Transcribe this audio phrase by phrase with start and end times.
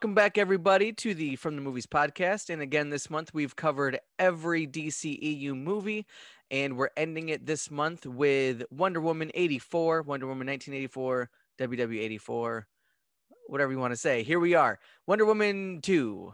[0.00, 2.48] welcome back everybody to the From the Movies podcast.
[2.48, 6.06] And again, this month we've covered every DCEU movie,
[6.50, 11.28] and we're ending it this month with Wonder Woman 84, Wonder Woman 1984,
[11.58, 12.66] WW 84,
[13.48, 14.22] whatever you want to say.
[14.22, 14.78] Here we are.
[15.06, 16.32] Wonder Woman 2,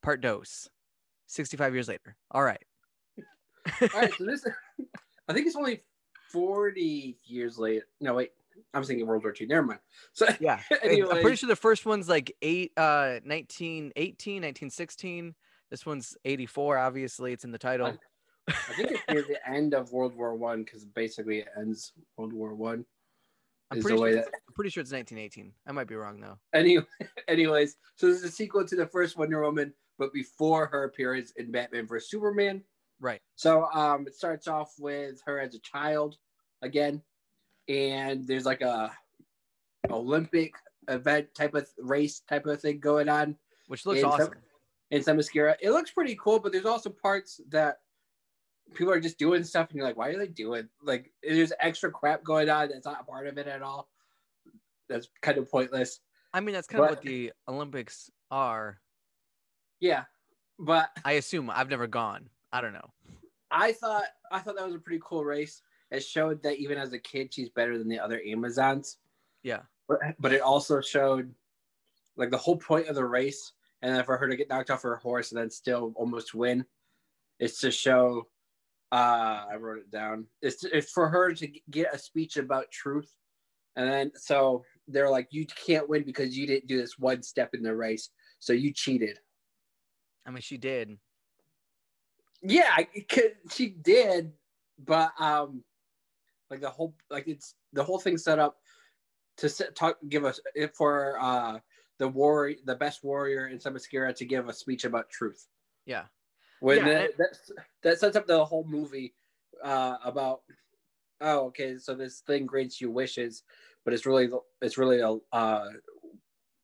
[0.00, 0.68] part dose,
[1.26, 2.14] 65 years later.
[2.30, 2.62] All right.
[3.82, 4.46] All right, so this,
[5.28, 5.82] I think it's only
[6.30, 7.88] 40 years later.
[8.00, 8.30] No, wait,
[8.74, 9.46] I'm thinking World War II.
[9.46, 9.80] Never mind.
[10.12, 10.60] So, Yeah.
[10.82, 15.34] anyway, I'm pretty sure the first one's like eight, uh, 1918, 1916.
[15.70, 16.78] This one's 84.
[16.78, 17.98] Obviously, it's in the title.
[18.48, 22.32] I think it's near the end of World War One because basically it ends World
[22.32, 22.84] War One.
[23.72, 24.26] I'm pretty, sure, that.
[24.26, 25.52] I'm pretty sure it's 1918.
[25.66, 26.38] I might be wrong though.
[26.54, 26.84] Anyway,
[27.26, 31.32] anyways, so this is a sequel to the first Wonder Woman, but before her appearance
[31.32, 32.62] in Batman vs Superman.
[33.00, 33.20] Right.
[33.34, 36.16] So um, it starts off with her as a child
[36.62, 37.02] again,
[37.68, 38.92] and there's like a
[39.90, 40.54] Olympic
[40.88, 43.36] event type of race type of thing going on
[43.66, 44.26] Which looks in awesome.
[44.26, 44.34] Some,
[44.90, 45.56] in Themyscira.
[45.60, 47.78] It looks pretty cool, but there's also parts that
[48.74, 50.68] people are just doing stuff, and you're like, why are they doing?
[50.82, 53.88] Like, there's extra crap going on that's not a part of it at all.
[54.88, 56.00] That's kind of pointless.
[56.32, 58.78] I mean, that's kind of what the Olympics are.
[59.80, 60.04] Yeah,
[60.58, 62.28] but I assume I've never gone.
[62.52, 62.90] I don't know.
[63.50, 65.62] I thought I thought that was a pretty cool race.
[65.90, 68.98] It showed that even as a kid, she's better than the other Amazons.
[69.42, 69.60] Yeah.
[69.88, 71.32] But, but it also showed
[72.16, 74.82] like the whole point of the race, and then for her to get knocked off
[74.82, 76.64] her horse and then still almost win,
[77.38, 78.26] it's to show.
[78.92, 80.26] Uh, I wrote it down.
[80.42, 83.12] It's it's for her to get a speech about truth,
[83.74, 87.50] and then so they're like, you can't win because you didn't do this one step
[87.52, 89.18] in the race, so you cheated.
[90.24, 90.98] I mean, she did.
[92.42, 92.76] Yeah,
[93.52, 94.32] she did,
[94.78, 95.62] but um,
[96.50, 98.58] like the whole like it's the whole thing set up
[99.38, 100.40] to set, talk give us
[100.74, 101.58] for uh
[101.98, 105.46] the war the best warrior in Themyscira to give a speech about truth.
[105.86, 106.04] Yeah.
[106.60, 107.52] When Yeah, that, that's,
[107.82, 109.14] that sets up the whole movie
[109.64, 110.42] uh about
[111.20, 113.42] oh okay so this thing grants you wishes
[113.86, 114.28] but it's really
[114.60, 115.68] it's really a uh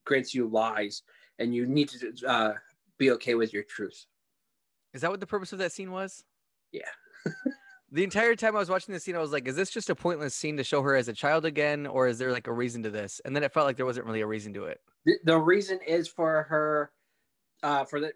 [0.04, 1.03] grants you lies
[1.38, 2.53] and you need to uh
[2.99, 4.06] be okay with your truth.
[4.94, 6.25] Is that what the purpose of that scene was?
[6.70, 6.82] Yeah.
[7.92, 9.94] the entire time I was watching this scene, I was like, is this just a
[9.94, 12.82] pointless scene to show her as a child again, or is there like a reason
[12.84, 13.20] to this?
[13.25, 14.80] And then it felt like there wasn't really a reason to it.
[15.04, 16.91] the, the reason is for her
[17.62, 18.12] uh for the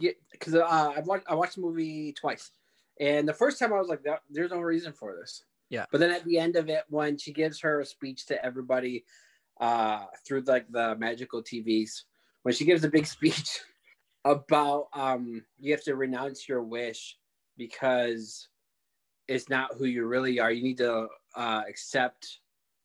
[0.00, 2.50] get because uh I've watched I watched the movie twice
[2.98, 5.84] and the first time I was like there's no reason for this Yeah.
[5.92, 9.04] but then at the end of it when she gives her a speech to everybody
[9.60, 12.02] uh through like the magical TVs
[12.42, 13.60] when she gives a big speech
[14.24, 17.16] about um you have to renounce your wish
[17.56, 18.48] because
[19.30, 22.40] it's not who you really are you need to uh accept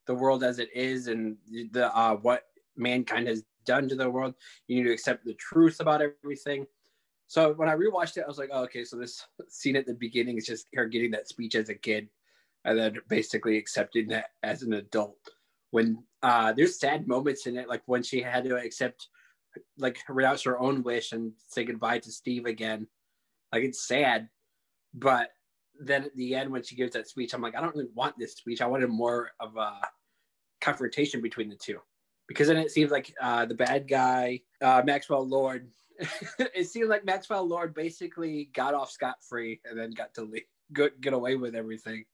[0.07, 1.37] the world as it is and
[1.71, 2.43] the uh what
[2.77, 4.35] mankind has done to the world.
[4.67, 6.65] You need to accept the truth about everything.
[7.27, 9.93] So when I rewatched it, I was like, oh, okay, so this scene at the
[9.93, 12.07] beginning is just her getting that speech as a kid
[12.63, 15.17] and then basically accepting that as an adult.
[15.71, 19.07] When uh, there's sad moments in it, like when she had to accept,
[19.77, 22.87] like renounce her own wish and say goodbye to Steve again.
[23.51, 24.29] Like it's sad,
[24.93, 25.29] but
[25.79, 28.17] then at the end when she gives that speech, I'm like, I don't really want
[28.17, 28.61] this speech.
[28.61, 29.79] I wanted more of a
[30.61, 31.79] confrontation between the two
[32.27, 35.69] because then it seems like uh, the bad guy, uh, Maxwell Lord,
[36.39, 40.43] it seemed like Maxwell Lord basically got off scot free and then got to leave,
[40.73, 42.05] get, get away with everything.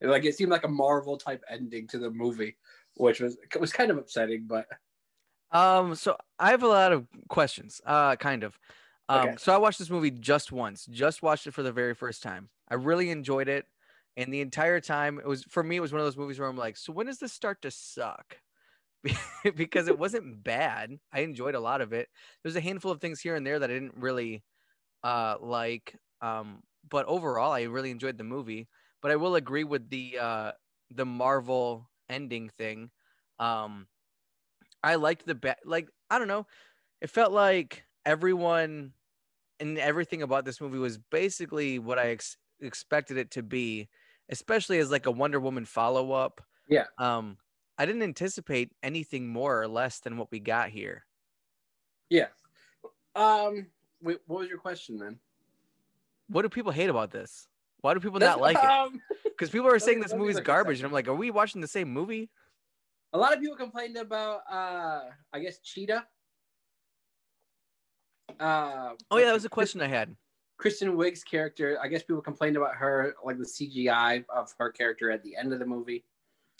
[0.00, 2.56] And, like it seemed like a Marvel type ending to the movie,
[2.94, 4.46] which was was kind of upsetting.
[4.46, 4.66] But
[5.50, 7.80] Um, so I have a lot of questions.
[7.84, 8.58] Uh, kind of.
[9.08, 9.36] Um, Okay.
[9.38, 12.50] so I watched this movie just once, just watched it for the very first time.
[12.70, 13.66] I really enjoyed it,
[14.16, 15.76] and the entire time it was for me.
[15.76, 17.70] It was one of those movies where I'm like, so when does this start to
[17.70, 18.38] suck?
[19.56, 20.98] because it wasn't bad.
[21.12, 22.08] I enjoyed a lot of it.
[22.42, 24.42] There's a handful of things here and there that I didn't really
[25.04, 25.96] uh like.
[26.22, 28.68] Um, but overall, I really enjoyed the movie.
[29.02, 30.52] But I will agree with the uh
[30.90, 32.90] the Marvel ending thing.
[33.38, 33.86] Um,
[34.82, 36.46] I liked the ba- like I don't know.
[37.00, 38.92] It felt like everyone
[39.60, 43.88] and everything about this movie was basically what I ex- expected it to be,
[44.28, 46.40] especially as like a Wonder Woman follow up.
[46.68, 46.84] Yeah.
[46.98, 47.38] Um,
[47.78, 51.04] I didn't anticipate anything more or less than what we got here.
[52.10, 52.26] yeah,
[53.14, 53.66] um,
[54.02, 55.18] wait, what was your question then?
[56.28, 57.48] What do people hate about this?
[57.80, 58.64] Why do people not like it?
[58.64, 61.68] Um, Because people are saying this movie's garbage, and I'm like, are we watching the
[61.68, 62.28] same movie?
[63.14, 66.04] a lot of people complained about, uh, I guess, Cheetah.
[68.38, 70.14] Uh, Oh yeah, that was a question I had.
[70.58, 71.78] Kristen Wiig's character.
[71.82, 75.52] I guess people complained about her, like the CGI of her character at the end
[75.52, 76.04] of the movie.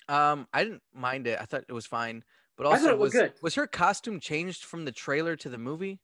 [0.08, 1.38] Um, I didn't mind it.
[1.40, 2.24] I thought it was fine,
[2.56, 3.34] But also, was good.
[3.42, 6.00] was her costume changed from the trailer to the movie?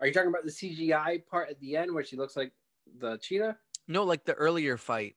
[0.00, 2.52] Are you talking about the CGI part at the end where she looks like
[2.98, 3.56] the cheetah?
[3.86, 5.16] No, like the earlier fight.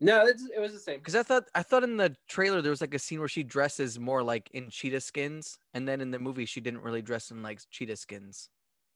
[0.00, 0.98] No, it's, it was the same.
[0.98, 3.42] Because I thought I thought in the trailer there was like a scene where she
[3.42, 7.30] dresses more like in cheetah skins, and then in the movie she didn't really dress
[7.30, 8.48] in like cheetah skins.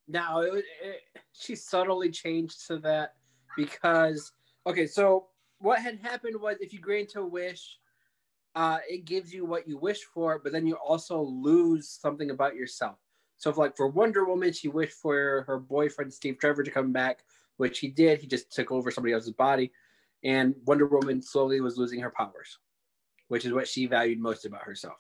[0.09, 1.01] No, it, was- it,
[1.33, 3.15] she subtly changed to that
[3.57, 4.33] because
[4.67, 5.27] okay, so
[5.59, 7.79] what had happened was if you grant a wish,
[8.55, 12.55] uh, it gives you what you wish for, but then you also lose something about
[12.55, 12.97] yourself.
[13.37, 16.93] So, if like for Wonder Woman, she wished for her boyfriend Steve Trevor to come
[16.93, 17.25] back,
[17.57, 18.21] which he did.
[18.21, 19.73] He just took over somebody else's body,
[20.23, 22.59] and Wonder Woman slowly was losing her powers,
[23.29, 24.97] which is what she valued most about herself.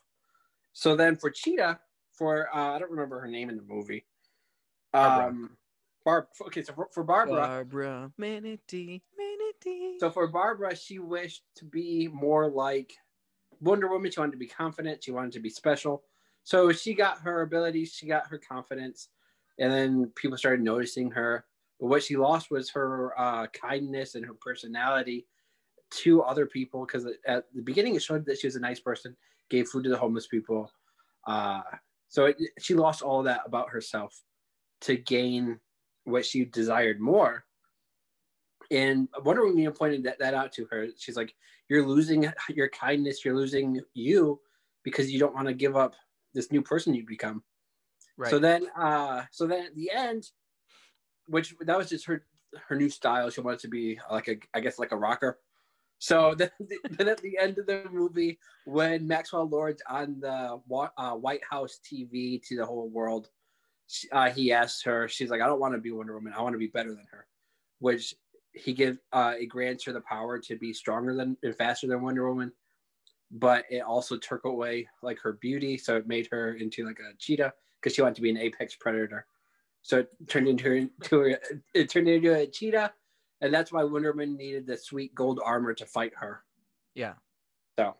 [0.72, 1.78] So then for Cheetah,
[2.12, 4.04] for uh, I don't remember her name in the movie.
[4.94, 5.29] Barbara.
[5.29, 5.50] Um,
[6.05, 6.26] Barb.
[6.43, 9.96] Okay, so for, for Barbara, Barbara Manatee, Manatee.
[9.99, 12.94] so for Barbara, she wished to be more like
[13.61, 14.11] Wonder Woman.
[14.11, 15.02] She wanted to be confident.
[15.02, 16.02] She wanted to be special.
[16.44, 17.93] So she got her abilities.
[17.94, 19.08] She got her confidence,
[19.58, 21.47] and then people started noticing her.
[21.81, 25.26] But what she lost was her uh, kindness and her personality
[26.02, 26.85] to other people.
[26.85, 29.17] Because at the beginning, it showed that she was a nice person,
[29.49, 30.70] gave food to the homeless people.
[31.26, 31.62] Uh,
[32.08, 34.20] so it, she lost all that about herself
[34.84, 35.58] to gain
[36.04, 37.44] what she desired more.
[38.70, 40.88] And Wonder Woman pointed that, that out to her.
[40.96, 41.34] She's like,
[41.69, 44.40] You're losing your kindness, you're losing you
[44.84, 45.94] because you don't want to give up
[46.34, 47.42] this new person you become.
[48.16, 48.31] Right.
[48.31, 50.31] So then uh so then at the end,
[51.26, 52.25] which that was just her
[52.69, 53.30] her new style.
[53.30, 55.38] She wanted to be like a I guess like a rocker.
[55.98, 56.50] So then,
[56.90, 60.60] then at the end of the movie, when Maxwell Lord's on the
[60.98, 63.30] uh, White House TV to the whole world,
[63.86, 66.32] she- uh, he asks her, she's like, I don't want to be Wonder Woman.
[66.36, 67.26] I want to be better than her,
[67.78, 68.14] which
[68.52, 72.02] he gives, uh, it grants her the power to be stronger than and faster than
[72.02, 72.52] Wonder Woman.
[73.31, 75.76] But it also took away like her beauty.
[75.76, 78.76] So it made her into like a cheetah because she wanted to be an apex
[78.76, 79.26] predator.
[79.82, 81.38] So it turned into her, into her,
[81.75, 82.92] it turned into a cheetah.
[83.40, 86.44] And that's why Wonder Woman needed the sweet gold armor to fight her.
[86.94, 87.14] yeah.
[87.76, 87.96] So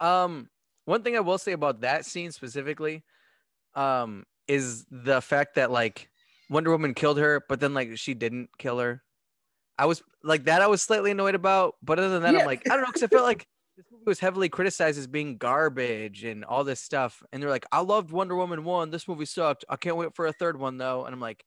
[0.00, 0.48] Um,
[0.86, 3.04] one thing I will say about that scene specifically,
[3.74, 6.08] um, is the fact that like
[6.50, 9.02] Wonder Woman killed her, but then like she didn't kill her.
[9.78, 10.62] I was like that.
[10.62, 12.40] I was slightly annoyed about, but other than that, Yeah.
[12.40, 13.46] I'm like I don't know because I felt like
[13.76, 17.22] this movie was heavily criticized as being garbage and all this stuff.
[17.32, 18.90] And they're like, I loved Wonder Woman one.
[18.90, 19.64] This movie sucked.
[19.68, 21.04] I can't wait for a third one though.
[21.04, 21.44] And I'm like,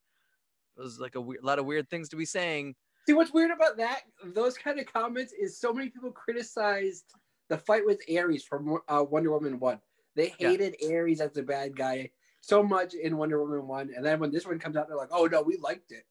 [0.78, 2.75] it was like a weird, lot of weird things to be saying.
[3.07, 4.01] See what's weird about that?
[4.36, 7.06] Those kind of comments is so many people criticized
[7.50, 9.80] the fight with Ares from uh, Wonder Woman one.
[10.16, 10.50] They Yeah.
[10.50, 14.31] hated Ares as the bad guy so much in Wonder Woman one, and then when
[14.31, 16.03] this one comes out, they're like, "Oh no, we liked it.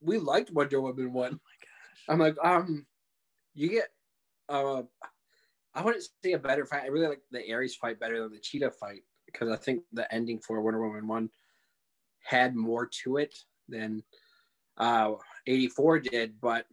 [0.00, 1.40] We liked Wonder Woman one."
[2.08, 2.36] Oh my gosh.
[2.36, 2.86] I'm like, um,
[3.54, 3.88] you get,
[4.48, 4.82] uh,
[5.74, 6.82] I wouldn't say a better fight.
[6.84, 10.12] I really like the Ares fight better than the Cheetah fight because I think the
[10.12, 11.30] ending for Wonder Woman one
[12.22, 13.34] had more to it
[13.68, 14.02] than
[14.76, 15.12] uh
[15.46, 16.66] 84 did, but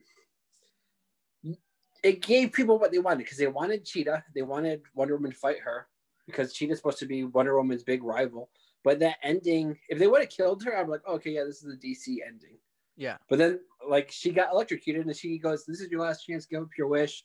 [2.03, 5.37] it gave people what they wanted because they wanted Cheetah, they wanted Wonder Woman to
[5.37, 5.87] fight her
[6.25, 8.49] because Cheetah's supposed to be Wonder Woman's big rival.
[8.83, 11.77] But that ending, if they would have killed her, I'm like, okay, yeah, this is
[11.79, 12.57] the DC ending.
[12.97, 13.17] Yeah.
[13.29, 16.45] But then, like, she got electrocuted, and she goes, "This is your last chance.
[16.45, 17.23] Give up your wish."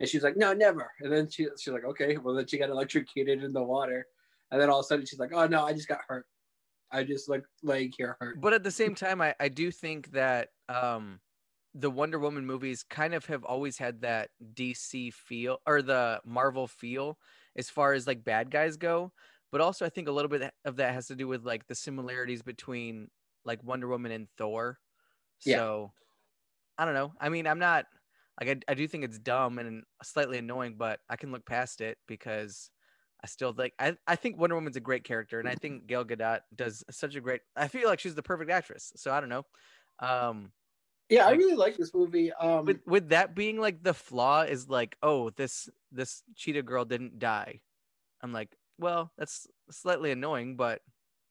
[0.00, 2.70] And she's like, "No, never." And then she she's like, "Okay." Well, then she got
[2.70, 4.06] electrocuted in the water,
[4.50, 6.26] and then all of a sudden she's like, "Oh no, I just got hurt.
[6.92, 10.12] I just like laying here hurt." But at the same time, I, I do think
[10.12, 11.20] that um,
[11.74, 16.66] the Wonder Woman movies kind of have always had that DC feel or the Marvel
[16.66, 17.18] feel
[17.56, 19.12] as far as like bad guys go.
[19.50, 21.74] But also, I think a little bit of that has to do with like the
[21.74, 23.08] similarities between
[23.44, 24.78] like Wonder Woman and Thor.
[25.44, 25.56] Yeah.
[25.56, 25.92] So
[26.76, 27.12] I don't know.
[27.20, 27.86] I mean, I'm not
[28.40, 31.80] like I, I do think it's dumb and slightly annoying, but I can look past
[31.80, 32.70] it because
[33.22, 36.04] I still like I, I think Wonder Woman's a great character and I think Gal
[36.04, 38.92] Gadot does such a great I feel like she's the perfect actress.
[38.96, 39.44] So I don't know.
[39.98, 40.52] Um
[41.08, 42.32] Yeah, I really like this movie.
[42.34, 46.84] Um, with with that being like the flaw is like, oh, this this cheetah girl
[46.84, 47.62] didn't die.
[48.22, 50.80] I'm like, well, that's slightly annoying, but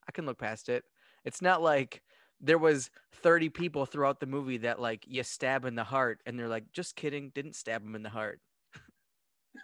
[0.08, 0.84] I can look past it.
[1.26, 2.02] It's not like
[2.40, 6.38] there was 30 people throughout the movie that like you stab in the heart and
[6.38, 8.40] they're like, just kidding, didn't stab him in the heart.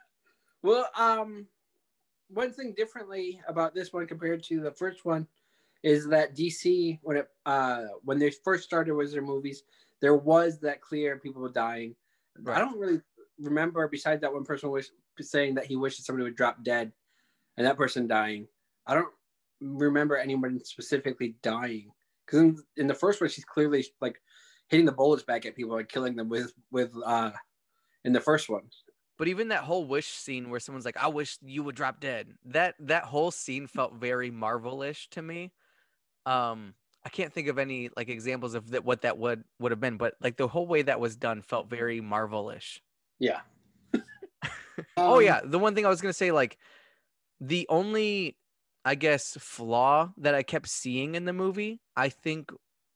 [0.65, 1.47] Well, um,
[2.29, 5.27] one thing differently about this one compared to the first one
[5.83, 9.63] is that DC, when it uh, when they first started with their movies,
[10.01, 11.95] there was that clear people dying.
[12.41, 12.55] Right.
[12.55, 13.01] I don't really
[13.39, 16.93] remember, besides that one person was saying that he wishes somebody would drop dead,
[17.57, 18.47] and that person dying.
[18.87, 19.13] I don't
[19.61, 21.91] remember anyone specifically dying
[22.25, 24.19] because in, in the first one, she's clearly like
[24.69, 27.31] hitting the bullets back at people and killing them with with uh
[28.05, 28.63] in the first one
[29.17, 32.33] But even that whole wish scene where someone's like, "I wish you would drop dead."
[32.45, 35.53] That that whole scene felt very Marvelish to me.
[36.25, 39.79] Um, I can't think of any like examples of that what that would would have
[39.79, 42.79] been, but like the whole way that was done felt very Marvelish.
[43.19, 43.41] Yeah.
[44.97, 46.57] oh Um, yeah, the one thing I was gonna say, like
[47.45, 48.37] the only,
[48.85, 52.51] I guess, flaw that I kept seeing in the movie, I think,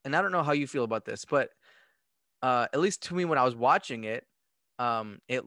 [0.06, 1.50] and I don't know how you feel about this, but
[2.42, 4.26] uh, at least to me when I was watching it,
[4.80, 5.44] um, it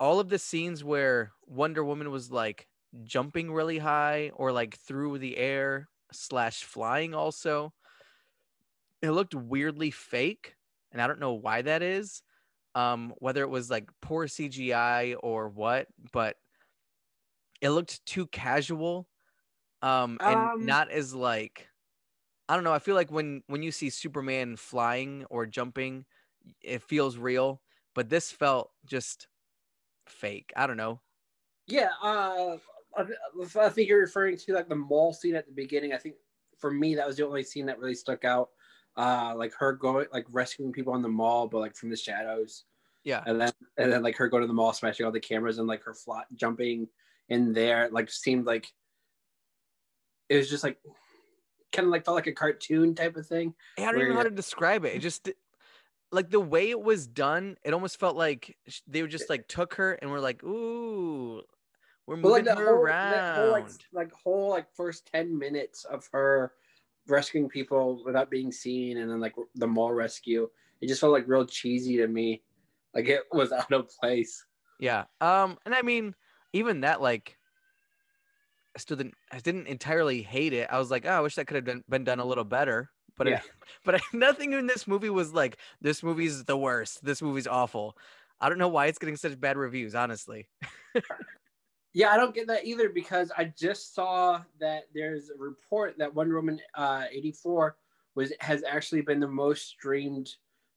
[0.00, 2.66] all of the scenes where Wonder Woman was like
[3.04, 7.72] jumping really high or like through the air slash flying also,
[9.02, 10.56] it looked weirdly fake,
[10.90, 12.22] and I don't know why that is
[12.74, 16.36] um whether it was like poor CGI or what, but
[17.62, 19.08] it looked too casual
[19.80, 21.68] um and Um, not as like
[22.48, 26.04] I don't know, I feel like when when you see Superman flying or jumping,
[26.60, 27.62] it feels real,
[27.94, 29.28] but this felt just
[30.06, 30.52] fake.
[30.54, 31.00] I don't know.
[31.66, 32.56] Yeah, uh,
[32.96, 35.94] I, think you're referring to like the mall scene at the beginning.
[35.94, 36.16] I think
[36.58, 38.50] for me that was the only scene that really stuck out.
[38.96, 42.64] Uh, like her going like rescuing people in the mall, but like from the shadows,
[43.04, 43.22] Yeah.
[43.24, 45.66] and then and then like her going to the mall, smashing all the cameras, and
[45.66, 46.88] like her flat jumping
[47.32, 48.68] in there, like seemed like
[50.28, 50.76] it was just like
[51.72, 53.54] kind of like felt like a cartoon type of thing.
[53.78, 54.94] I don't even know how to describe it.
[54.94, 55.30] It just
[56.10, 59.74] like the way it was done, it almost felt like they were just like took
[59.74, 61.42] her and were like, "Ooh,
[62.06, 66.06] we're moving like her whole, around." whole like, like whole like first ten minutes of
[66.12, 66.52] her
[67.08, 70.48] rescuing people without being seen, and then like the mall rescue,
[70.82, 72.42] it just felt like real cheesy to me.
[72.94, 74.44] Like it was out of place.
[74.78, 75.04] Yeah.
[75.20, 76.14] Um, and I mean,
[76.52, 77.36] even that, like,
[78.76, 80.68] I still didn't, I didn't entirely hate it.
[80.70, 82.90] I was like, oh, I wish that could have been, been done a little better.
[83.16, 83.36] But Yeah.
[83.36, 83.42] it,
[83.84, 87.04] but I, nothing in this movie was like, this movie's the worst.
[87.04, 87.96] This movie's awful.
[88.40, 90.48] I don't know why it's getting such bad reviews, honestly.
[91.94, 96.14] Yeah, I don't get that either because I just saw that there's a report that
[96.14, 97.76] Wonder Woman uh, 84
[98.14, 100.30] was has actually been the most streamed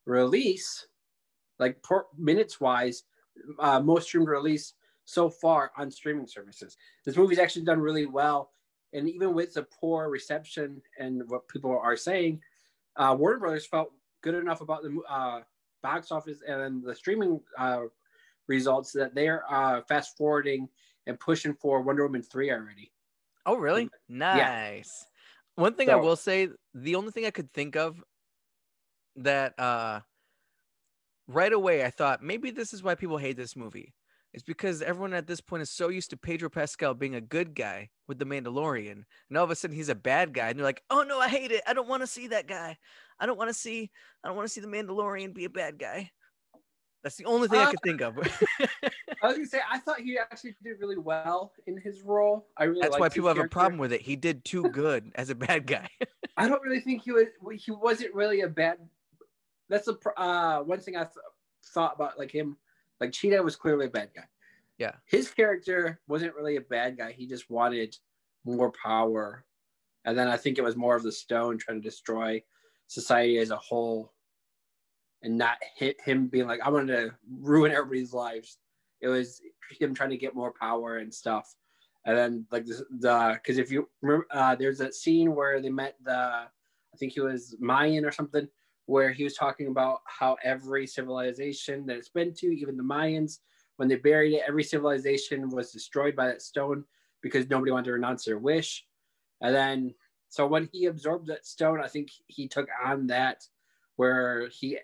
[0.05, 0.87] release,
[1.57, 3.03] like per, minutes wise,
[3.59, 4.73] uh, most streamed release
[5.05, 6.77] so far on streaming services.
[7.05, 8.51] This movie's actually done really well,
[8.93, 12.41] and even with the poor reception and what people are saying,
[12.97, 15.41] uh, Warner Brothers felt good enough about the uh,
[15.83, 17.81] box office and the streaming uh,
[18.47, 20.67] results that they're uh, fast forwarding
[21.07, 22.91] and pushing for Wonder Woman 3 already.
[23.45, 23.89] Oh, really?
[24.09, 25.05] Nice.
[25.55, 28.03] One thing I will say, the only thing I could think of
[29.17, 30.01] that uh
[31.27, 33.93] right away I thought maybe this is why people hate this movie.
[34.35, 37.55] It's because everyone at this point is so used to Pedro Pascal being a good
[37.55, 39.05] guy with the Mandalorian.
[39.29, 40.49] And all of a sudden he's a bad guy.
[40.49, 41.63] And they're like, oh no, I hate it.
[41.65, 42.77] I don't want to see that guy.
[43.17, 43.89] I don't want to see
[44.21, 46.11] I don't want to see the Mandalorian be a bad guy.
[47.01, 48.17] That's the only thing I Uh, could think of.
[49.23, 52.47] I was gonna say I thought he actually did really well in his role.
[52.57, 54.01] I really That's why people have a problem with it.
[54.01, 55.87] He did too good as a bad guy.
[56.35, 57.27] I don't really think he was.
[57.53, 58.79] He wasn't really a bad.
[59.69, 61.13] That's the uh, one thing I th-
[61.73, 62.57] thought about like him.
[62.99, 64.25] Like Cheetah was clearly a bad guy.
[64.77, 64.93] Yeah.
[65.05, 67.11] His character wasn't really a bad guy.
[67.11, 67.95] He just wanted
[68.43, 69.45] more power,
[70.03, 72.43] and then I think it was more of the stone trying to destroy
[72.87, 74.13] society as a whole,
[75.23, 78.59] and not hit him being like, "I want to ruin everybody's lives."
[79.01, 79.41] It was
[79.79, 81.55] him trying to get more power and stuff.
[82.05, 85.95] And then like the because if you remember, uh, there's that scene where they met
[86.03, 86.47] the
[86.95, 88.47] I think he was Mayan or something,
[88.85, 93.39] where he was talking about how every civilization that it's been to, even the Mayans,
[93.77, 96.85] when they buried it, every civilization was destroyed by that stone
[97.21, 98.85] because nobody wanted to renounce their wish.
[99.41, 99.93] And then,
[100.29, 103.47] so when he absorbed that stone, I think he took on that,
[103.95, 104.77] where he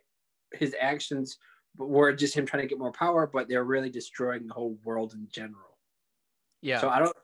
[0.53, 1.37] his actions
[1.77, 5.13] were just him trying to get more power, but they're really destroying the whole world
[5.13, 5.77] in general.
[6.61, 6.79] yeah.
[6.79, 7.15] So I don't,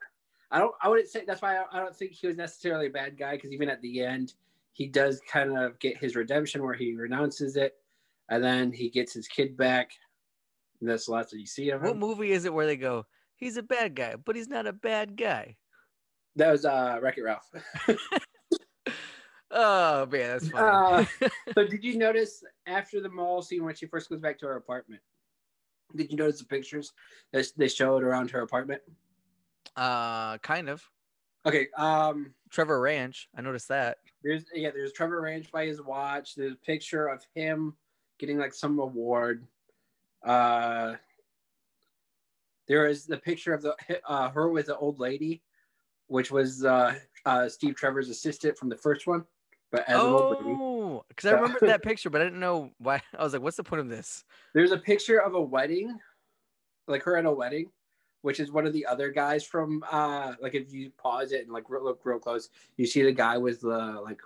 [0.51, 2.91] I don't, I wouldn't say that's why I, I don't think he was necessarily a
[2.91, 4.33] bad guy because even at the end,
[4.77, 7.73] he does kind of get his redemption where he renounces it,
[8.29, 9.89] and then he gets his kid back.
[10.79, 11.87] And that's the last that you see of him.
[11.87, 14.73] What movie is it where they go, he's a bad guy, but he's not a
[14.73, 15.57] bad guy?
[16.35, 17.49] That was uh, Wreck It Ralph.
[19.49, 21.07] Oh man, that's funny.
[21.55, 24.57] so did you notice after the mall scene when she first goes back to her
[24.57, 25.01] apartment?
[25.95, 26.91] Did you notice the pictures
[27.31, 28.81] that they showed around her apartment?
[29.77, 30.83] Uh, kind of.
[31.45, 33.29] Okay, um, Trevor Ranch.
[33.35, 33.97] I noticed that.
[34.23, 36.35] There's yeah, there's Trevor Ranch by his watch.
[36.35, 37.75] There's a picture of him
[38.19, 39.45] getting like some award.
[40.25, 40.95] Uh,
[42.67, 43.75] there is the picture of the
[44.07, 45.41] uh, her with the old lady,
[46.07, 49.23] which was uh, uh, Steve Trevor's assistant from the first one,
[49.71, 50.57] but as an old lady.
[50.59, 53.01] Oh, because I remember that picture, but I didn't know why.
[53.17, 54.23] I was like, what's the point of this?
[54.53, 55.97] There's a picture of a wedding
[56.87, 57.69] like her at a wedding,
[58.21, 61.51] which is one of the other guys from uh like if you pause it and
[61.51, 64.21] like look real close, you see the guy with the like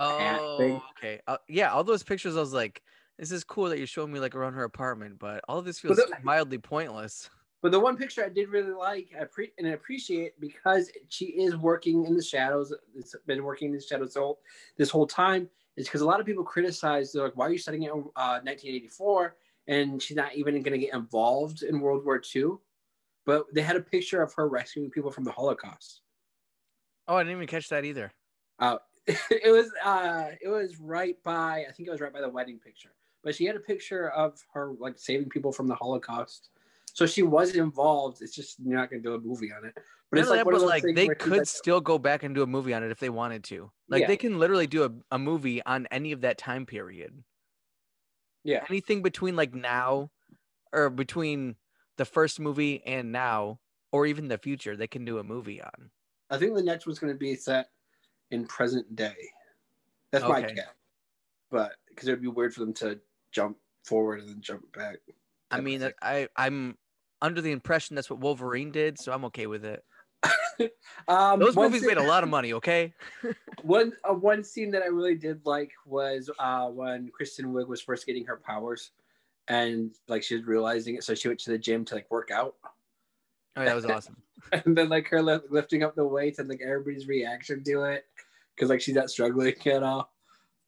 [0.00, 1.20] Oh, okay.
[1.26, 2.82] Uh, yeah, all those pictures, I was like,
[3.18, 5.78] this is cool that you're showing me like around her apartment, but all of this
[5.78, 7.28] feels the- mildly pointless.
[7.62, 11.54] But the one picture I did really like I pre- and appreciate because she is
[11.58, 12.72] working in the shadows.
[12.96, 14.40] It's been working in the shadows all,
[14.78, 15.50] this whole time.
[15.76, 17.12] Is because a lot of people criticize.
[17.12, 19.36] They're like, "Why are you setting it in uh, 1984?"
[19.68, 22.58] And she's not even going to get involved in World War II.
[23.30, 26.00] But they had a picture of her rescuing people from the Holocaust.
[27.06, 28.10] Oh, I didn't even catch that either.
[28.58, 32.28] Uh, it was uh, it was right by I think it was right by the
[32.28, 32.90] wedding picture.
[33.22, 36.48] But she had a picture of her like saving people from the Holocaust.
[36.92, 38.20] So she was involved.
[38.20, 39.74] It's just you're not gonna do a movie on it.
[40.10, 42.24] But it's like that, one of but those like they could like, still go back
[42.24, 43.70] and do a movie on it if they wanted to.
[43.88, 44.06] Like Yeah.
[44.08, 47.22] they can literally do a, a movie on any of that time period.
[48.42, 50.10] yeah, Anything between like now
[50.72, 51.54] or between
[52.00, 53.60] the first movie and now
[53.92, 55.90] or even the future, they can do a movie on.
[56.30, 57.68] I think the next one's gonna be set
[58.30, 59.16] in present day.
[60.10, 60.66] That's my guess.
[61.50, 62.98] But because it would be weird for them to
[63.32, 64.96] jump forward and then jump back.
[65.50, 65.92] I mean.
[66.00, 66.78] I I'm
[67.20, 69.84] under the impression that's what Wolverine did, so I'm okay with it.
[71.06, 72.94] um, Those movies scene- made a lot of money, okay?
[73.62, 77.82] One uh, one scene that I really did like was uh, when Kristen Wiig was
[77.82, 78.92] first getting her powers,
[79.48, 82.30] and like she was realizing it, so she went to the gym to like work
[82.30, 82.54] out,
[83.56, 84.16] Oh, that was awesome.
[84.52, 88.04] and then like her li- lifting up the weights and like everybody's reaction to it,
[88.54, 90.12] because like she's not struggling at all.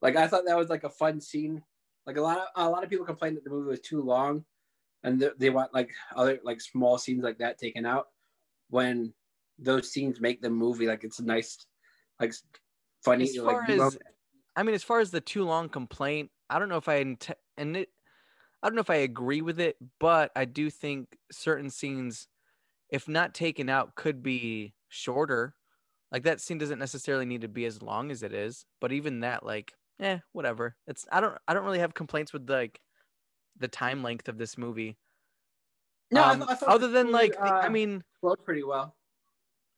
[0.01, 1.63] Like I thought that was like a fun scene.
[2.07, 4.45] Like a lot of a lot of people complained that the movie was too long,
[5.05, 8.09] and th- they want like other like small scenes like that taken out.
[8.71, 9.13] When
[9.59, 11.67] those scenes make the movie like it's a nice,
[12.19, 12.35] like
[13.05, 13.25] funny.
[13.25, 13.99] As like, far as.
[14.55, 17.31] I mean, as far as the too long complaint, I don't know if I int-
[17.57, 17.89] and it,
[18.63, 22.29] I don't know if I agree with it, but I do think certain scenes,
[22.91, 25.55] if not taken out, could be shorter.
[26.13, 29.21] Like that scene doesn't necessarily need to be as long as it is, but even
[29.21, 30.77] that, like, eh, whatever.
[30.87, 32.81] It's I don't I don't really have complaints with like
[33.57, 34.97] the time length of this movie.
[36.11, 38.63] No, I Um, thought- I other than movie, like, the- I uh, mean, flowed pretty
[38.63, 38.97] well.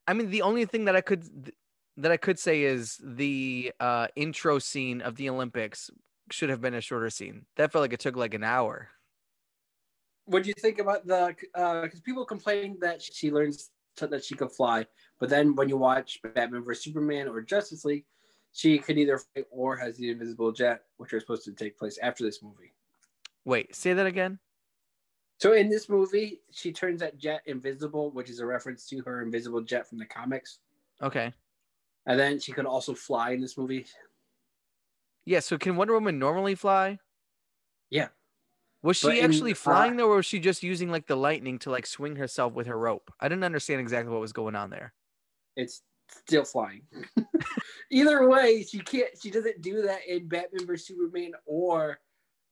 [0.06, 1.56] I mean, the only thing that I could th-
[1.96, 5.90] that I could say is the uh, intro scene of the Olympics
[6.30, 7.46] should have been a shorter scene.
[7.56, 8.88] That felt like it took like an hour.
[10.26, 11.34] What do you think about the?
[11.54, 14.86] Uh, because people complain that she learns that she could fly,
[15.20, 18.04] but then when you watch Batman vs Superman or Justice League,
[18.52, 21.98] she could either fly or has the invisible jet, which are supposed to take place
[22.02, 22.72] after this movie.
[23.44, 24.38] Wait, say that again.
[25.38, 29.22] So in this movie, she turns that jet invisible, which is a reference to her
[29.22, 30.58] invisible jet from the comics.
[31.02, 31.32] Okay.
[32.06, 33.86] And then she could also fly in this movie.
[35.24, 35.40] Yeah.
[35.40, 36.98] So can Wonder Woman normally fly?
[37.90, 38.08] Yeah.
[38.82, 41.58] Was she in, actually uh, flying though, or was she just using like the lightning
[41.60, 43.10] to like swing herself with her rope?
[43.18, 44.92] I didn't understand exactly what was going on there.
[45.56, 46.82] It's still flying.
[47.90, 49.08] Either way, she can't.
[49.20, 51.98] She doesn't do that in Batman vs Superman or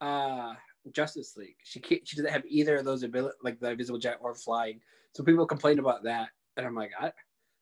[0.01, 0.55] uh,
[0.91, 1.57] Justice League.
[1.65, 2.07] She can't.
[2.07, 4.81] She doesn't have either of those ability, like the invisible jet or flying.
[5.15, 7.13] So people complain about that, and I'm like, I,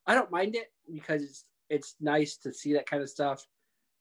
[0.06, 3.46] I don't mind it because it's it's nice to see that kind of stuff.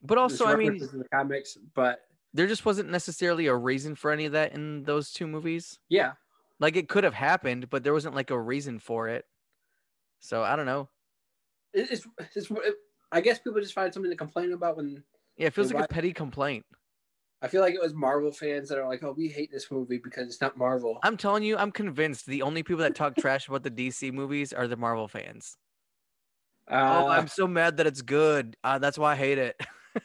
[0.01, 2.01] But also, I mean, the comics, but
[2.33, 5.79] there just wasn't necessarily a reason for any of that in those two movies.
[5.89, 6.13] yeah,
[6.59, 9.25] Like it could have happened, but there wasn't like a reason for it.
[10.19, 10.89] So I don't know.
[11.73, 12.51] it, it's, it's.
[13.11, 15.03] I guess people just find something to complain about when
[15.37, 16.65] Yeah, it feels like a petty complaint.
[17.41, 19.97] I feel like it was Marvel fans that are like, "Oh, we hate this movie
[19.97, 23.47] because it's not Marvel." I'm telling you, I'm convinced the only people that talk trash
[23.47, 25.57] about the DC movies are the Marvel fans.
[26.69, 28.55] Uh, oh, I'm so mad that it's good.
[28.63, 29.59] Uh, that's why I hate it.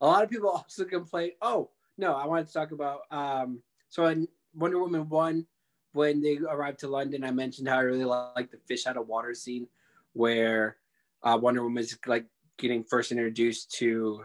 [0.00, 1.32] A lot of people also complain.
[1.40, 3.02] Oh no, I wanted to talk about.
[3.10, 5.46] Um, so in Wonder Woman one,
[5.92, 9.06] when they arrived to London, I mentioned how I really like the fish out of
[9.06, 9.68] water scene,
[10.12, 10.78] where
[11.22, 12.26] uh, Wonder Woman is like
[12.58, 14.24] getting first introduced to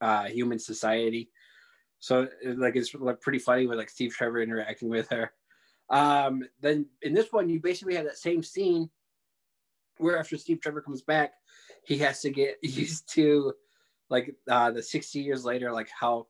[0.00, 1.30] uh, human society.
[2.00, 5.32] So like it's like pretty funny with like Steve Trevor interacting with her.
[5.88, 8.90] Um, then in this one, you basically have that same scene
[9.98, 11.32] where after Steve Trevor comes back,
[11.86, 13.52] he has to get used to
[14.10, 16.26] like uh, the 60 years later, like how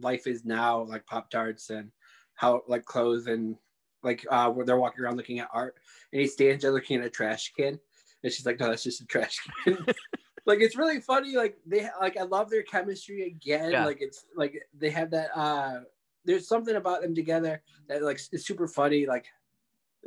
[0.00, 1.90] life is now, like Pop Tarts and
[2.34, 3.56] how like clothes and
[4.02, 5.76] like uh, where they're walking around looking at art,
[6.12, 7.78] and he stands there looking at a trash can,
[8.22, 9.78] and she's like, "No, that's just a trash can."
[10.46, 11.36] like it's really funny.
[11.36, 13.70] Like they like I love their chemistry again.
[13.70, 13.86] Yeah.
[13.86, 15.36] Like it's like they have that.
[15.36, 15.80] uh
[16.24, 19.06] There's something about them together that like is super funny.
[19.06, 19.26] Like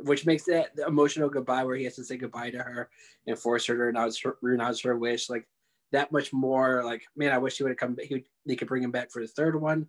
[0.00, 2.90] which makes that the emotional goodbye where he has to say goodbye to her
[3.26, 5.48] and force her to renounce her, renounce her wish like
[5.92, 8.68] that much more like man i wish he would have come he would, they could
[8.68, 9.88] bring him back for the third one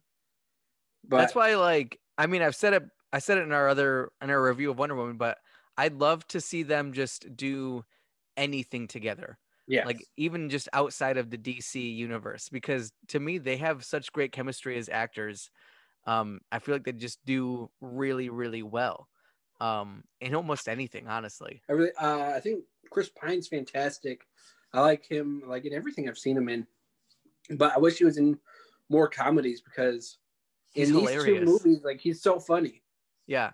[1.07, 4.11] but that's why, like, I mean, I've said it I said it in our other
[4.21, 5.37] in our review of Wonder Woman, but
[5.77, 7.83] I'd love to see them just do
[8.37, 9.37] anything together.
[9.67, 9.85] Yeah.
[9.85, 14.31] Like even just outside of the DC universe, because to me they have such great
[14.31, 15.49] chemistry as actors.
[16.05, 19.07] Um, I feel like they just do really, really well.
[19.59, 21.61] Um, in almost anything, honestly.
[21.69, 24.25] I really, uh, I think Chris Pine's fantastic.
[24.73, 26.65] I like him, like in everything I've seen him in.
[27.51, 28.39] But I wish he was in
[28.89, 30.17] more comedies because
[30.71, 31.39] He's in these hilarious.
[31.39, 32.83] two movies, like he's so funny.
[33.27, 33.51] Yeah.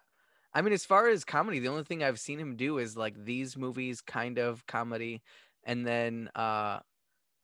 [0.53, 3.15] I mean, as far as comedy, the only thing I've seen him do is like
[3.23, 5.21] these movies kind of comedy
[5.63, 6.79] and then uh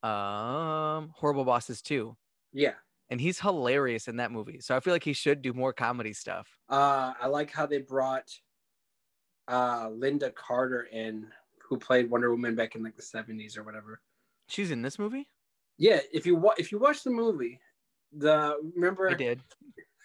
[0.04, 2.16] um Horrible Bosses too.
[2.54, 2.74] Yeah.
[3.10, 4.60] And he's hilarious in that movie.
[4.62, 6.48] So I feel like he should do more comedy stuff.
[6.70, 8.30] Uh, I like how they brought
[9.52, 11.28] uh, Lynda Carter in,
[11.62, 14.02] who played Wonder Woman back in like the seventies or whatever.
[14.48, 15.28] She's in this movie?
[15.78, 17.60] Yeah, if you wa- if you watch the movie,
[18.12, 19.42] the remember I did.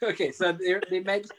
[0.02, 1.32] Okay, so they they mentioned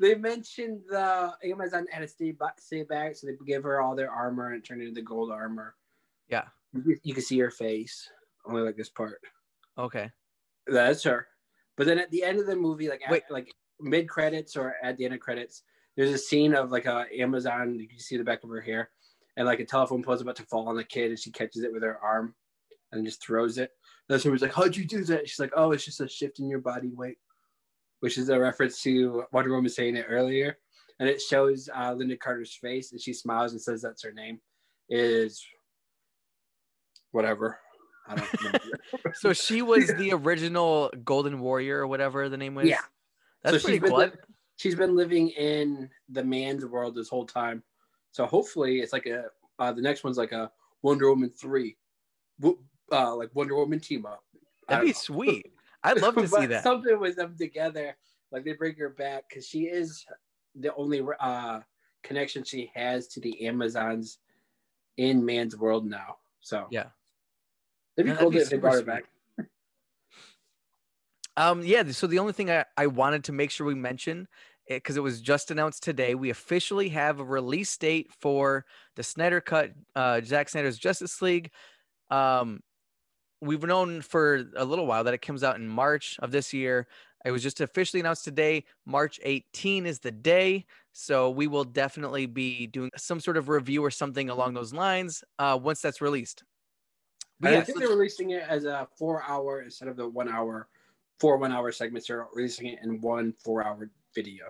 [0.00, 4.46] they mentioned the Amazon had to stay back, so they gave her all their armor
[4.46, 5.74] and it turned into gold armor.
[6.28, 6.44] Yeah.
[6.72, 8.08] You, you can see her face,
[8.46, 9.20] only like this part.
[9.78, 10.12] Okay.
[10.68, 11.26] That's her.
[11.76, 13.24] But then at the end of the movie, like Wait.
[13.30, 15.64] like mid credits or at the end of credits,
[15.96, 17.78] there's a scene of like a Amazon.
[17.78, 18.90] You can see the back of her hair,
[19.36, 21.72] and like a telephone pole's about to fall on the kid, and she catches it
[21.72, 22.34] with her arm,
[22.92, 23.70] and just throws it.
[24.08, 26.38] That's when he's like, "How'd you do that?" She's like, "Oh, it's just a shift
[26.40, 27.18] in your body weight,"
[28.00, 30.58] which is a reference to Wonder Woman saying it earlier,
[30.98, 34.40] and it shows uh, Lynda Carter's face, and she smiles and says that's her name.
[34.90, 35.44] Is
[37.12, 37.58] whatever.
[38.06, 38.58] I don't remember.
[39.14, 42.66] So she was the original Golden Warrior or whatever the name was.
[42.68, 42.80] Yeah.
[43.42, 43.96] That's So pretty cool.
[43.98, 44.10] li-
[44.56, 47.62] she's been living in the man's world this whole time.
[48.12, 49.26] So hopefully it's like a
[49.58, 50.50] uh, the next one's like a
[50.82, 51.76] Wonder Woman three,
[52.92, 54.24] uh, like Wonder Woman team up.
[54.68, 55.52] That'd be don't sweet.
[55.82, 56.62] I'd love to see that.
[56.62, 57.96] Something with them together,
[58.30, 60.04] like they bring her back because she is
[60.54, 61.60] the only uh,
[62.02, 64.18] connection she has to the Amazons
[64.96, 66.16] in man's world now.
[66.40, 66.86] So Yeah.
[67.96, 69.04] it'd be Yeah, cool that'd if they brought her back.
[71.36, 71.82] Um, yeah.
[71.90, 74.28] So the only thing I, I wanted to make sure we mention,
[74.68, 78.64] because it was just announced today, we officially have a release date for
[78.96, 81.50] the Snyder Cut, uh, Zack Snyder's Justice League.
[82.10, 82.60] Um,
[83.40, 86.86] we've known for a little while that it comes out in March of this year.
[87.24, 88.64] It was just officially announced today.
[88.86, 90.66] March 18 is the day.
[90.92, 95.24] So we will definitely be doing some sort of review or something along those lines
[95.38, 96.44] uh, once that's released.
[97.40, 99.96] But And yeah, I think so- they're releasing it as a four hour instead of
[99.96, 100.68] the one hour,
[101.18, 102.08] four one hour segments.
[102.08, 104.46] They're releasing it in one four hour video.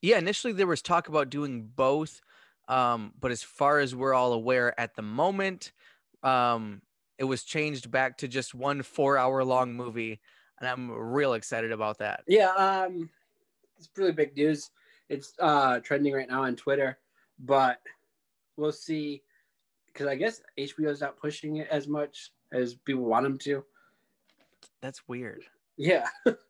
[0.00, 2.20] Yeah, initially there was talk about doing both,
[2.68, 5.72] um, but as far as we're all aware at the moment,
[6.22, 6.82] um,
[7.18, 10.20] it was changed back to just one four-hour-long movie,
[10.60, 12.22] and I'm real excited about that.
[12.28, 13.10] Yeah, um,
[13.76, 14.70] it's really big news.
[15.08, 16.98] It's uh, trending right now on Twitter,
[17.40, 17.80] but
[18.56, 19.22] we'll see.
[19.86, 23.64] Because I guess HBO's not pushing it as much as people want them to.
[24.80, 25.44] That's weird.
[25.78, 26.06] Yeah,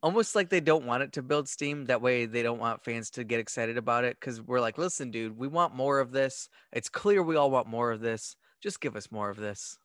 [0.00, 1.86] Almost like they don't want it to build steam.
[1.86, 4.16] That way, they don't want fans to get excited about it.
[4.18, 6.48] Because we're like, listen, dude, we want more of this.
[6.72, 8.36] It's clear we all want more of this.
[8.62, 9.76] Just give us more of this.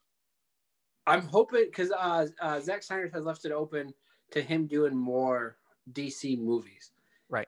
[1.08, 3.94] I'm hoping because uh, uh, Zack Snyder has left it open
[4.32, 5.58] to him doing more
[5.92, 6.92] DC movies.
[7.28, 7.48] Right.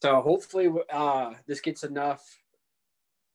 [0.00, 2.24] So hopefully, uh, this gets enough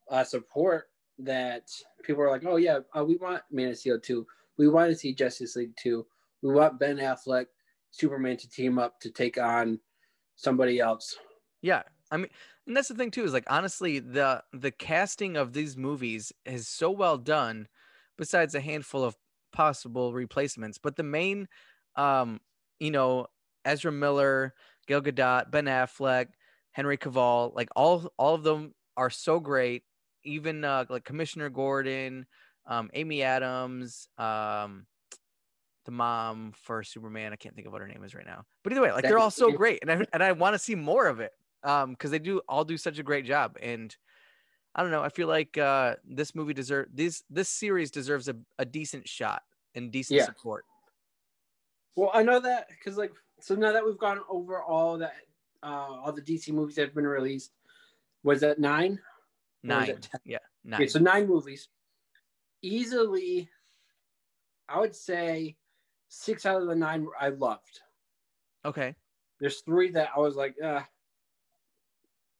[0.09, 1.69] uh, support that
[2.01, 4.25] people are like, "Oh yeah, uh, we want Man of Steel two.
[4.57, 6.05] We want to see Justice League two.
[6.41, 7.47] We want Ben Affleck,
[7.91, 9.79] Superman to team up to take on
[10.35, 11.17] somebody else."
[11.61, 12.29] Yeah, I mean,
[12.67, 16.67] and that's the thing too is like honestly, the the casting of these movies is
[16.67, 17.67] so well done.
[18.17, 19.15] Besides a handful of
[19.53, 21.47] possible replacements, but the main,
[21.95, 22.41] um,
[22.79, 23.27] you know,
[23.63, 24.53] Ezra Miller,
[24.87, 26.27] Gal Gadot, Ben Affleck,
[26.71, 29.83] Henry Cavill, like all all of them are so great.
[30.23, 32.25] Even uh, like Commissioner Gordon,
[32.65, 34.85] um, Amy Adams, um,
[35.85, 37.33] the mom for Superman.
[37.33, 38.45] I can't think of what her name is right now.
[38.63, 40.75] But either way, like they're all so great, and I and I want to see
[40.75, 41.31] more of it.
[41.61, 43.93] Um, because they do all do such a great job, and
[44.75, 45.03] I don't know.
[45.03, 49.43] I feel like uh, this movie deserve this this series deserves a, a decent shot
[49.75, 50.25] and decent Yeah.
[50.25, 50.65] support.
[51.95, 53.11] Well, I know that because like
[53.41, 55.15] so now that we've gone over all that
[55.63, 57.51] uh, all the DC movies that have been released,
[58.23, 58.99] was that nine?
[59.63, 60.21] Nine, ten?
[60.23, 60.81] yeah, nine.
[60.81, 61.67] Okay, so nine movies.
[62.61, 63.49] Easily,
[64.69, 65.57] I would say
[66.09, 67.79] six out of the nine I loved.
[68.65, 68.95] okay,
[69.39, 70.81] There's three that I was like, uh,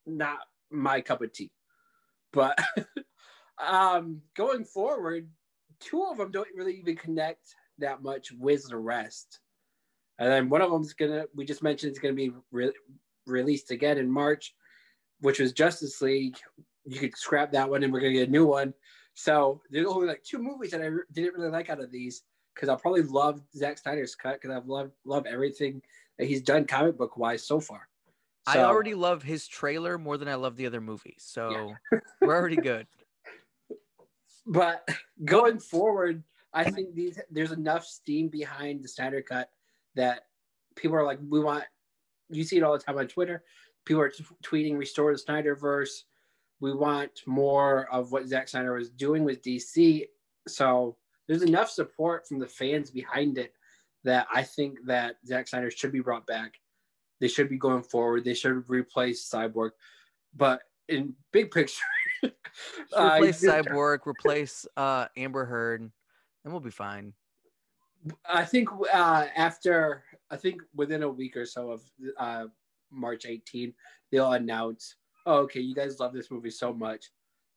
[0.05, 1.51] not my cup of tea.
[2.34, 2.60] But
[3.65, 5.29] um, going forward,
[5.79, 9.39] two of them don't really even connect that much with the rest.
[10.17, 12.73] And then one of them's gonna, we just mentioned, it's gonna be re-
[13.25, 14.53] released again in March,
[15.21, 16.38] which was Justice League.
[16.86, 18.73] You could scrap that one, and we're gonna get a new one.
[19.13, 22.69] So there's only like two movies that I didn't really like out of these because
[22.69, 25.81] I probably love Zack Snyder's cut because I've loved love everything
[26.17, 27.88] that he's done comic book wise so far.
[28.47, 31.17] I already love his trailer more than I love the other movies.
[31.19, 31.73] So
[32.21, 32.88] we're already good.
[34.47, 34.88] but
[35.23, 39.49] going forward, I think these there's enough steam behind the Snyder cut
[39.95, 40.23] that
[40.75, 41.63] people are like, we want.
[42.31, 43.43] You see it all the time on Twitter.
[43.85, 46.03] People are t- tweeting, "Restore the Snyderverse."
[46.59, 50.05] We want more of what Zack Snyder was doing with DC.
[50.47, 50.97] So
[51.29, 53.53] there's enough support from the fans behind it
[54.03, 56.55] that I think that Zack Snyder should be brought back.
[57.21, 58.25] They should be going forward.
[58.25, 59.69] They should replace Cyborg.
[60.35, 61.83] But in big picture,
[62.23, 67.13] uh, Replace you- Cyborg, replace uh, Amber Heard, and we'll be fine.
[68.25, 71.81] I think uh, after I think within a week or so of
[72.17, 72.45] uh,
[72.91, 73.73] March 18,
[74.11, 74.95] they'll announce,
[75.27, 77.05] oh, okay, you guys love this movie so much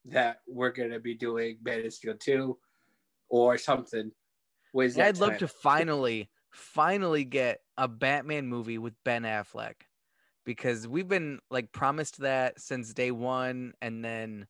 [0.04, 2.58] that we're gonna be doing Man of Steel 2
[3.32, 4.12] or something.
[4.74, 9.74] That I'd love to finally, finally get a Batman movie with Ben Affleck
[10.44, 14.46] because we've been like promised that since day one, and then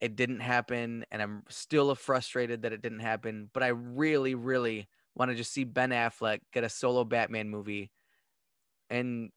[0.00, 3.50] it didn't happen, and I'm still frustrated that it didn't happen.
[3.52, 7.90] But I really, really want to just see Ben Affleck get a solo Batman movie
[8.88, 9.30] and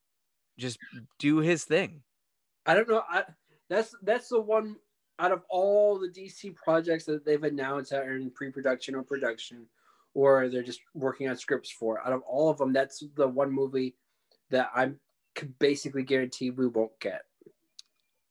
[0.58, 0.78] just
[1.18, 2.02] do his thing.
[2.64, 3.02] I don't know.
[3.08, 3.24] I
[3.68, 4.76] that's that's the one
[5.18, 9.66] out of all the DC projects that they've announced that are in pre-production or production,
[10.14, 12.04] or they're just working on scripts for.
[12.06, 13.94] Out of all of them, that's the one movie
[14.50, 14.98] that I'm
[15.34, 17.22] could basically guarantee we won't get.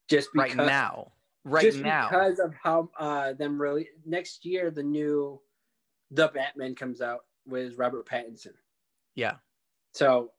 [0.08, 1.12] Just because, right now.
[1.44, 2.08] Right just now.
[2.08, 5.40] because of how uh them really next year the new
[6.12, 8.52] the Batman comes out with Robert Pattinson.
[9.14, 9.36] yeah.
[9.92, 10.30] So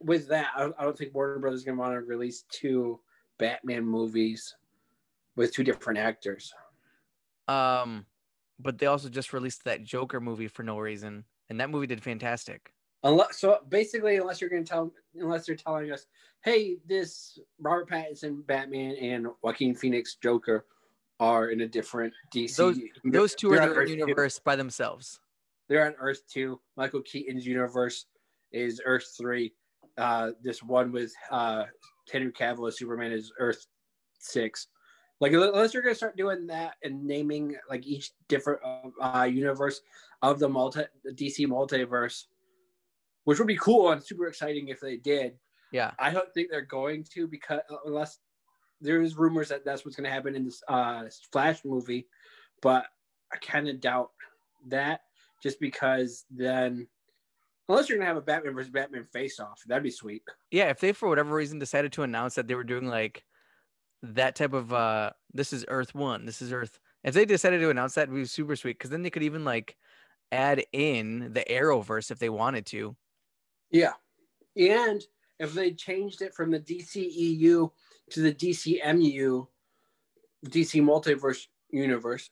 [0.00, 3.00] with that, I, I don't think Warner Brothers is going to want to release two
[3.38, 4.54] Batman movies
[5.38, 6.52] with two different actors.
[7.46, 8.04] Um,
[8.58, 12.02] but they also just released that Joker movie for no reason, and that movie did
[12.02, 12.74] fantastic.
[13.04, 16.06] Unless so, basically, unless you're going to tell, unless they're telling us,
[16.44, 20.66] hey, this Robert Pattinson Batman and Joaquin Phoenix Joker
[21.20, 22.56] are in a different DC.
[22.56, 23.94] Those- Those two are they're on their Earth two.
[23.94, 25.20] universe by themselves.
[25.68, 26.60] They're on Earth two.
[26.76, 28.06] Michael Keaton's universe
[28.52, 29.52] is Earth three.
[29.96, 31.64] Uh, this one with uh,
[32.12, 33.64] Henry Cavill as Superman is Earth
[34.18, 34.66] six.
[35.20, 38.60] Like unless you're gonna start doing that and naming like each different
[39.00, 39.80] uh, universe
[40.22, 42.24] of the multi the DC multiverse,
[43.24, 45.34] which would be cool and super exciting if they did.
[45.72, 45.92] Yeah.
[45.98, 48.18] I don't think they're going to because unless
[48.80, 52.06] there's rumors that that's what's going to happen in this uh, Flash movie,
[52.62, 52.86] but
[53.32, 54.10] I kind of doubt
[54.68, 55.00] that
[55.42, 56.86] just because then
[57.68, 60.22] unless you're going to have a Batman versus Batman face off, that'd be sweet.
[60.50, 63.24] Yeah, if they for whatever reason decided to announce that they were doing like
[64.02, 66.78] that type of uh this is Earth 1, this is Earth.
[67.04, 69.44] If they decided to announce that, it'd be super sweet cuz then they could even
[69.44, 69.76] like
[70.32, 72.96] add in the Arrowverse if they wanted to.
[73.70, 73.92] Yeah,
[74.56, 75.02] and
[75.38, 77.70] if they changed it from the DCEU
[78.10, 79.46] to the DCMU,
[80.46, 82.30] DC Multiverse Universe,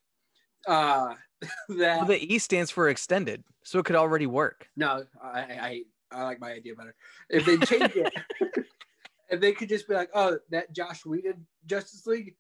[0.67, 1.15] uh,
[1.69, 4.69] that Well, the E stands for extended, so it could already work.
[4.77, 6.95] No, I, I I like my idea better.
[7.29, 8.13] If they change it,
[9.29, 12.35] if they could just be like, oh, that Joss Whedon Justice League,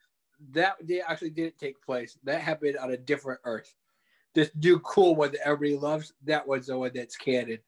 [0.52, 2.18] that they actually didn't take place.
[2.24, 3.74] That happened on a different Earth.
[4.34, 7.58] This new cool one that everybody loves, that one's the one that's canon.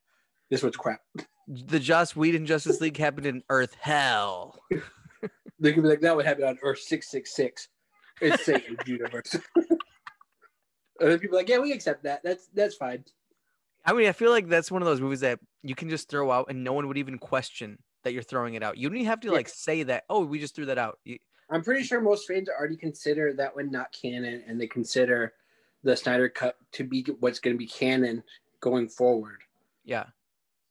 [0.49, 1.01] This one's crap.
[1.47, 4.55] The Joss Whedon Justice League happened in Earth Hell.
[5.59, 7.67] They could be like, that would happen on Earth six six six.
[8.21, 9.35] It's Satan's universe.
[9.55, 9.65] and
[10.99, 12.21] then people are like, yeah, we accept that.
[12.23, 13.03] That's that's fine.
[13.85, 16.31] I mean, I feel like that's one of those movies that you can just throw
[16.31, 18.77] out and no one would even question that you're throwing it out.
[18.77, 19.33] You don't even have to Yeah.
[19.33, 20.99] like say that, oh, we just threw that out.
[21.03, 25.33] You, I'm pretty sure most fans already consider that one not canon, and they consider
[25.83, 28.23] the Snyder Cut to be what's going to be canon
[28.59, 29.41] going forward.
[29.83, 30.07] yeah.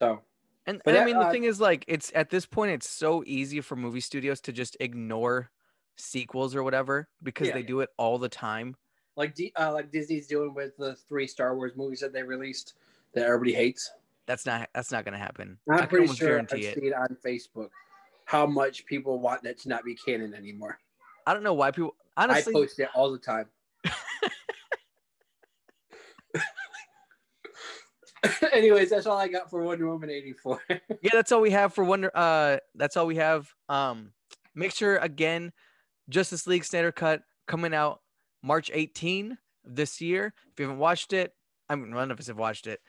[0.01, 0.23] So
[0.67, 2.89] And, and I that, mean, the uh, thing is, like, it's at this point, it's
[2.89, 5.51] so easy for movie studios to just ignore
[5.97, 7.55] sequels or whatever because Yeah.
[7.55, 8.77] they do it all the time.
[9.17, 12.75] like D, uh, like Disney's doing with the three Star Wars movies that they released
[13.15, 13.91] that everybody hates.
[14.29, 15.59] That's not that's not gonna happen.
[15.69, 16.75] I'm pretty sure I've it.
[16.75, 17.71] seen on Facebook
[18.27, 20.79] how much people want that to not be canon anymore.
[21.27, 22.53] I don't know why people honestly.
[22.53, 23.47] I post it all the time.
[28.53, 30.61] Anyways, that's all I got for Wonder Woman 84.
[30.69, 30.79] yeah,
[31.13, 32.11] that's all we have for Wonder.
[32.15, 33.49] Uh, that's all we have.
[33.71, 34.13] Um,
[34.55, 35.53] make sure again,
[36.11, 38.03] Justice League Standard Cut coming out
[38.43, 40.35] March 18 this year.
[40.53, 41.33] If you haven't watched it,
[41.69, 42.81] I mean, none of us have watched it.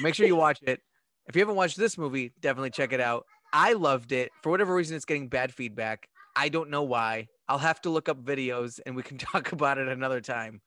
[0.00, 0.80] Make sure you watch it.
[1.28, 3.26] If you haven't watched this movie, definitely check it out.
[3.52, 4.30] I loved it.
[4.42, 6.08] For whatever reason, it's getting bad feedback.
[6.36, 7.28] I don't know why.
[7.48, 10.60] I'll have to look up videos and we can talk about it another time.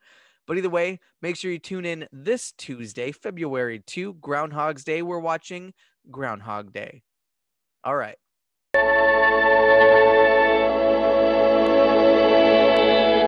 [0.47, 5.01] But either way, make sure you tune in this Tuesday, February 2, Groundhog's Day.
[5.01, 5.73] We're watching
[6.09, 7.03] Groundhog Day.
[7.83, 8.17] All right.